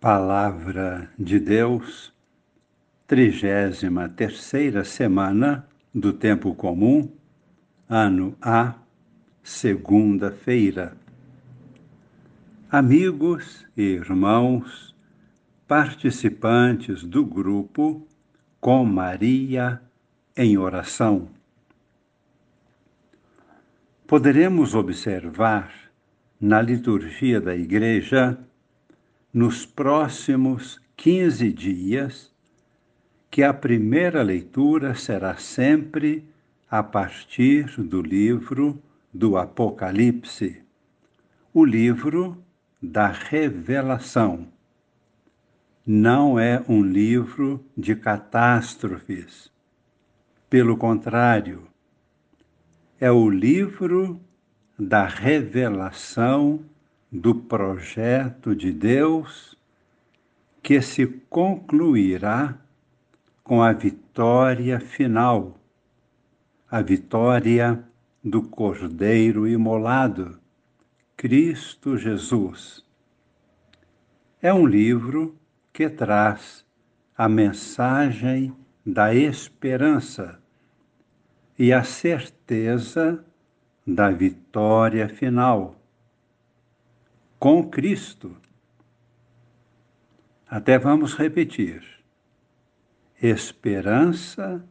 [0.00, 2.10] Palavra de Deus,
[3.06, 7.06] trigésima terceira semana do Tempo Comum,
[7.86, 8.76] ano A,
[9.42, 10.96] segunda-feira.
[12.70, 14.96] Amigos e irmãos,
[15.68, 18.08] participantes do grupo
[18.58, 19.82] Com Maria
[20.34, 21.28] em Oração.
[24.06, 25.70] Poderemos observar
[26.40, 28.38] na liturgia da Igreja
[29.32, 32.30] nos próximos 15 dias,
[33.30, 36.24] que a primeira leitura será sempre
[36.68, 38.82] a partir do livro
[39.14, 40.62] do Apocalipse,
[41.54, 42.42] o livro
[42.82, 44.48] da revelação.
[45.86, 49.50] Não é um livro de catástrofes.
[50.48, 51.68] Pelo contrário,
[53.00, 54.20] é o livro
[54.78, 56.64] da revelação
[57.10, 59.56] do projeto de Deus
[60.62, 62.56] que se concluirá
[63.42, 65.58] com a vitória final,
[66.70, 67.82] a vitória
[68.22, 70.38] do Cordeiro imolado,
[71.16, 72.84] Cristo Jesus.
[74.40, 75.34] É um livro
[75.72, 76.64] que traz
[77.16, 78.54] a mensagem
[78.86, 80.38] da esperança
[81.58, 83.24] e a certeza
[83.86, 85.79] da vitória final
[87.40, 88.36] com Cristo.
[90.46, 91.82] Até vamos repetir:
[93.20, 94.62] esperança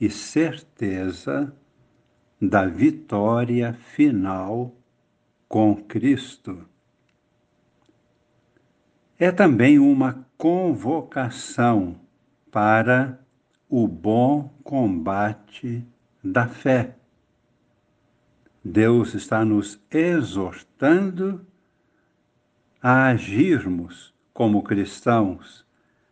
[0.00, 1.52] e certeza
[2.40, 4.76] da vitória final
[5.48, 6.64] com Cristo.
[9.18, 12.00] É também uma convocação
[12.52, 13.18] para
[13.68, 15.84] o bom combate
[16.22, 16.94] da fé.
[18.64, 21.44] Deus está nos exortando
[22.82, 25.66] a agirmos como cristãos,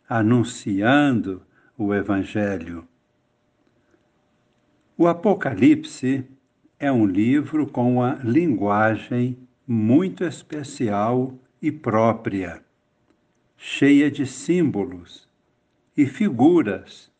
[0.08, 1.42] anunciando
[1.78, 2.86] o Evangelho.
[4.98, 6.24] O Apocalipse
[6.78, 12.62] é um livro com uma linguagem muito especial e própria,
[13.56, 15.28] cheia de símbolos
[15.96, 17.10] e figuras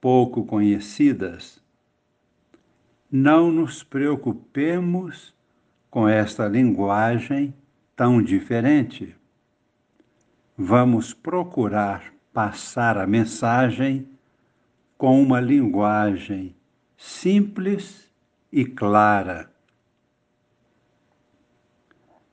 [0.00, 1.62] pouco conhecidas.
[3.10, 5.34] Não nos preocupemos
[5.90, 7.54] com esta linguagem
[7.96, 9.16] tão diferente.
[10.56, 14.06] Vamos procurar passar a mensagem
[14.98, 16.54] com uma linguagem
[16.96, 18.10] simples
[18.52, 19.50] e clara.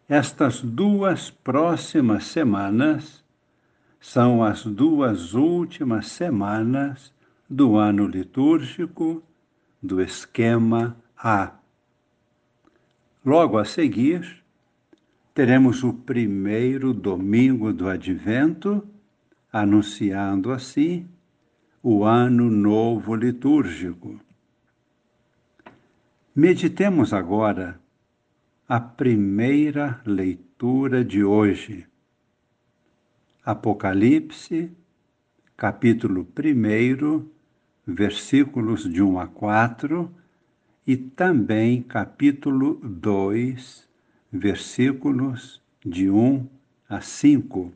[0.08, 3.24] Estas duas próximas semanas
[4.00, 7.14] são as duas últimas semanas
[7.50, 9.24] do ano litúrgico
[9.82, 11.54] do esquema A.
[13.26, 14.43] Logo a seguir,
[15.34, 18.88] teremos o primeiro domingo do Advento,
[19.52, 21.08] anunciando assim
[21.82, 24.20] o Ano Novo Litúrgico.
[26.36, 27.80] Meditemos agora
[28.70, 31.86] a primeira leitura de hoje.
[33.44, 34.72] Apocalipse,
[35.58, 37.28] capítulo 1,
[37.86, 40.12] versículos de 1 a 4,
[40.86, 43.93] e também capítulo 2,
[44.34, 46.50] versículos de 1
[46.90, 47.72] a 5.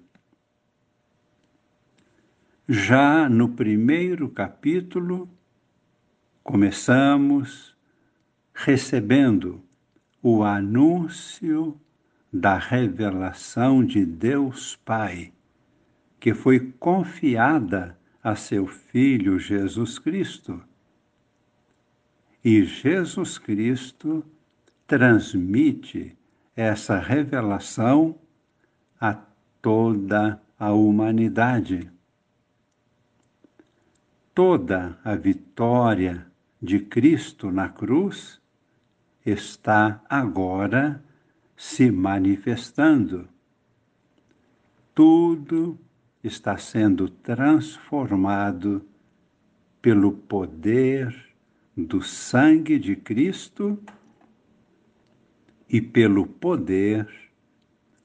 [2.67, 5.29] Já no primeiro capítulo,
[6.43, 7.77] começamos
[8.55, 9.61] recebendo
[10.21, 11.79] o anúncio
[12.33, 15.31] da revelação de Deus Pai,
[16.19, 20.59] que foi confiada a seu Filho Jesus Cristo.
[22.43, 24.25] E Jesus Cristo
[24.87, 26.16] transmite
[26.57, 28.15] essa revelação
[28.99, 29.13] a
[29.61, 31.87] toda a humanidade.
[34.33, 36.25] Toda a vitória
[36.59, 38.41] de Cristo na cruz
[39.23, 41.03] está agora
[41.55, 43.29] se manifestando.
[44.95, 45.77] Tudo
[46.23, 48.83] está sendo transformado
[49.79, 51.15] pelo poder
[51.75, 53.79] do sangue de Cristo
[55.69, 57.07] e pelo poder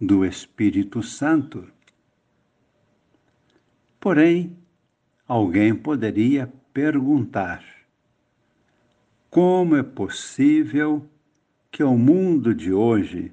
[0.00, 1.66] do Espírito Santo.
[4.00, 4.56] Porém,
[5.28, 7.64] alguém poderia perguntar:
[9.30, 11.08] como é possível
[11.70, 13.32] que o mundo de hoje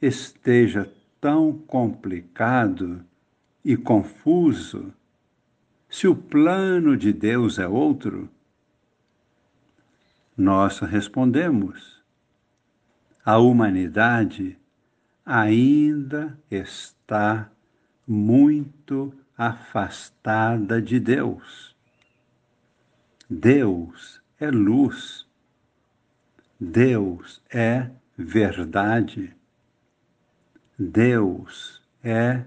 [0.00, 3.04] esteja tão complicado
[3.64, 4.92] e confuso
[5.88, 8.28] se o plano de Deus é outro?
[10.36, 11.95] Nós respondemos:
[13.26, 14.56] a humanidade
[15.24, 17.50] ainda está
[18.06, 21.74] muito afastada de Deus.
[23.28, 25.26] Deus é luz.
[26.60, 29.34] Deus é verdade.
[30.78, 32.44] Deus é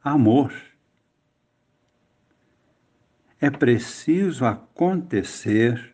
[0.00, 0.54] amor.
[3.40, 5.92] É preciso acontecer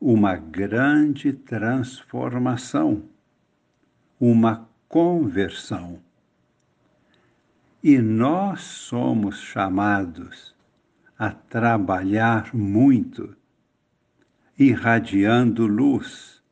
[0.00, 3.02] uma grande transformação,
[4.20, 6.00] uma conversão.
[7.82, 10.54] E nós somos chamados
[11.16, 13.36] a trabalhar muito,
[14.58, 16.42] irradiando luz,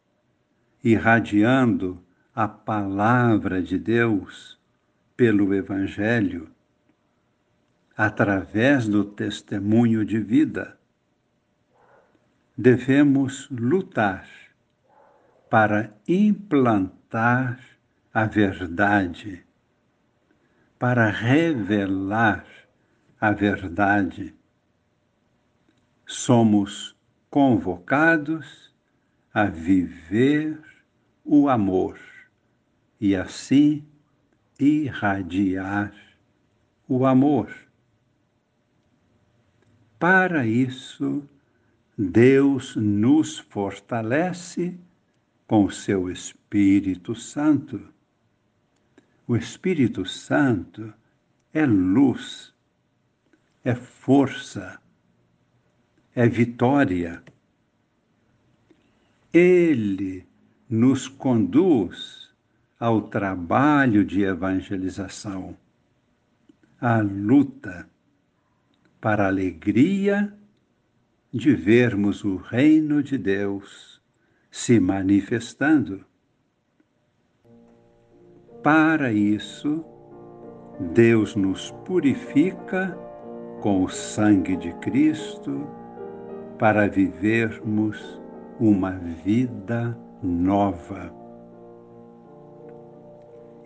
[0.82, 2.02] irradiando
[2.34, 4.58] a palavra de Deus
[5.16, 6.50] pelo Evangelho,
[7.96, 10.78] através do testemunho de vida.
[12.56, 14.28] Devemos lutar
[15.48, 16.95] para implantar
[18.12, 19.44] a verdade,
[20.78, 22.46] para revelar
[23.20, 24.34] a verdade.
[26.06, 26.96] Somos
[27.30, 28.72] convocados
[29.32, 30.58] a viver
[31.24, 31.98] o amor
[33.00, 33.84] e assim
[34.58, 35.92] irradiar
[36.88, 37.54] o amor.
[39.98, 41.28] Para isso,
[41.98, 44.78] Deus nos fortalece
[45.46, 46.45] com seu Espírito
[47.14, 47.80] Santo.
[49.26, 50.92] O Espírito Santo
[51.52, 52.54] é luz,
[53.64, 54.80] é força,
[56.14, 57.22] é vitória.
[59.32, 60.26] Ele
[60.68, 62.30] nos conduz
[62.78, 65.56] ao trabalho de evangelização,
[66.80, 67.88] à luta
[69.00, 70.32] para a alegria
[71.32, 74.00] de vermos o reino de Deus
[74.50, 76.04] se manifestando.
[78.62, 79.84] Para isso,
[80.92, 82.96] Deus nos purifica
[83.60, 85.66] com o sangue de Cristo
[86.58, 88.20] para vivermos
[88.58, 91.12] uma vida nova.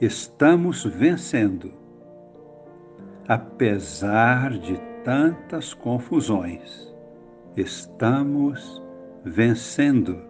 [0.01, 1.73] Estamos vencendo,
[3.29, 6.91] apesar de tantas confusões.
[7.57, 8.83] Estamos
[9.25, 10.30] vencendo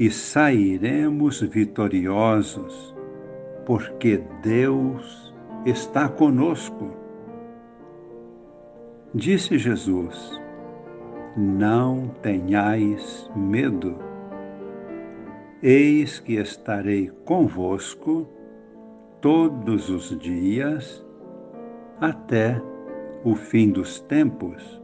[0.00, 2.96] e sairemos vitoriosos,
[3.66, 5.34] porque Deus
[5.66, 6.90] está conosco.
[9.14, 10.40] Disse Jesus:
[11.36, 13.94] Não tenhais medo.
[15.62, 18.26] Eis que estarei convosco
[19.20, 21.04] todos os dias
[22.00, 22.58] até
[23.22, 24.80] o fim dos tempos.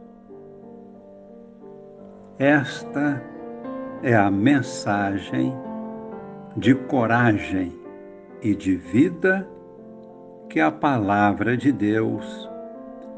[2.37, 3.19] Esta
[4.03, 5.53] é a mensagem
[6.55, 7.73] de coragem
[8.41, 9.47] e de vida
[10.49, 12.49] que a Palavra de Deus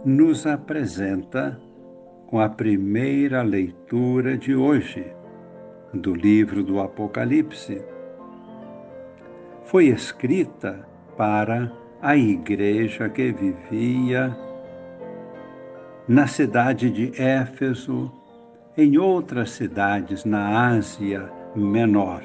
[0.06, 1.60] nos apresenta
[2.28, 5.06] com a primeira leitura de hoje
[5.94, 7.82] do livro do Apocalipse.
[9.66, 10.88] Foi escrita
[11.18, 11.72] para
[12.02, 14.36] a igreja que vivia
[16.08, 18.12] na cidade de Éfeso,
[18.80, 22.22] em outras cidades na Ásia Menor,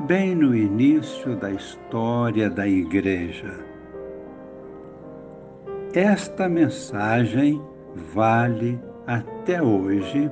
[0.00, 3.54] bem no início da história da Igreja.
[5.94, 7.62] Esta mensagem
[8.12, 10.28] vale até hoje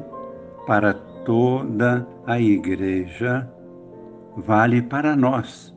[0.67, 0.93] para
[1.25, 3.49] toda a Igreja,
[4.39, 5.73] vale para nós.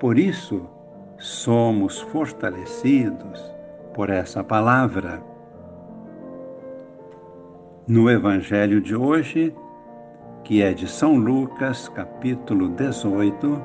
[0.00, 0.66] Por isso,
[1.18, 3.54] somos fortalecidos
[3.92, 5.33] por essa palavra.
[7.86, 9.54] No Evangelho de hoje,
[10.42, 13.62] que é de São Lucas, capítulo 18,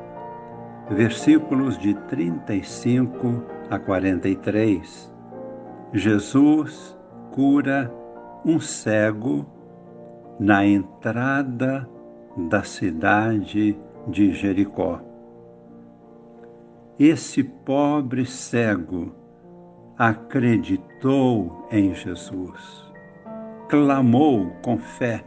[0.91, 5.15] versículos de 35 a 43,
[5.93, 6.99] Jesus
[7.31, 7.89] cura
[8.43, 9.45] um cego
[10.38, 11.89] na entrada
[12.35, 14.99] da cidade de Jericó.
[16.99, 19.15] Esse pobre cego
[19.97, 22.88] acreditou em Jesus,
[23.69, 25.23] clamou com fé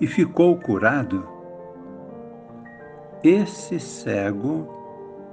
[0.00, 1.28] e ficou curado.
[3.22, 4.66] Esse cego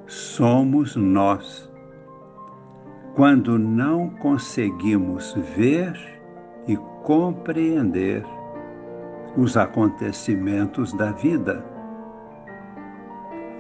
[0.06, 1.72] somos nós.
[3.16, 5.94] Quando não conseguimos ver
[6.68, 8.26] e compreender
[9.38, 11.64] os acontecimentos da vida,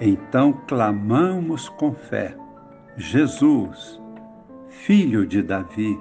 [0.02, 2.36] então clamamos com fé:
[2.98, 4.02] Jesus,
[4.68, 6.00] Filho de Davi,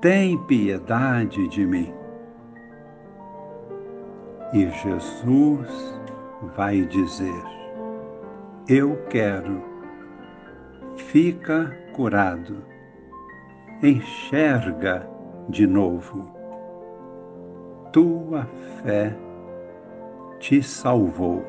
[0.00, 1.92] tem piedade de mim.
[4.52, 6.00] E Jesus
[6.56, 7.42] vai dizer:
[8.68, 9.62] Eu quero,
[10.96, 12.62] fica curado,
[13.82, 15.08] enxerga
[15.48, 16.30] de novo.
[17.92, 18.46] Tua
[18.82, 19.16] fé
[20.38, 21.44] te salvou.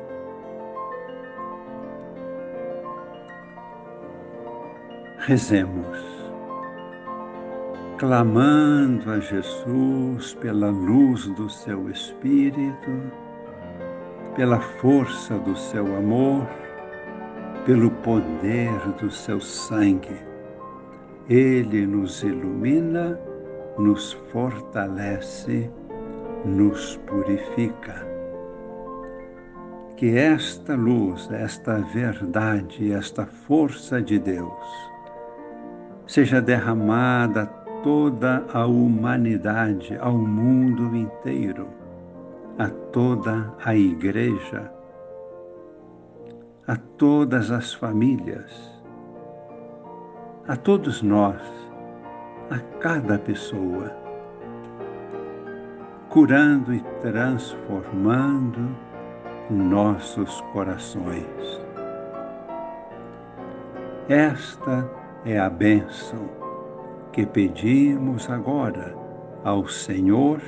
[5.18, 6.17] Rezemos,
[7.98, 12.90] clamando a Jesus pela luz do seu Espírito,
[14.36, 16.46] pela força do seu amor,
[17.66, 20.16] pelo poder do seu sangue.
[21.28, 23.18] Ele nos ilumina,
[23.76, 25.68] nos fortalece,
[26.44, 28.06] nos purifica.
[29.96, 34.88] Que esta luz, esta verdade, esta força de Deus
[36.06, 37.46] seja derramada
[37.82, 41.68] toda a humanidade, ao mundo inteiro,
[42.58, 44.70] a toda a igreja,
[46.66, 48.82] a todas as famílias,
[50.46, 51.40] a todos nós,
[52.50, 53.92] a cada pessoa,
[56.08, 58.74] curando e transformando
[59.50, 61.60] nossos corações.
[64.08, 64.88] Esta
[65.24, 66.37] é a bênção
[67.12, 68.94] que pedimos agora
[69.44, 70.40] ao Senhor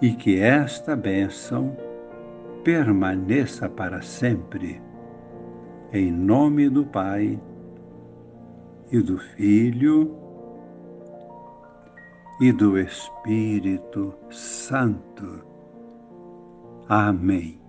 [0.00, 1.76] e que esta bênção
[2.62, 4.80] permaneça para sempre.
[5.92, 7.40] Em nome do Pai
[8.92, 10.14] e do Filho
[12.40, 15.44] e do Espírito Santo.
[16.88, 17.67] Amém.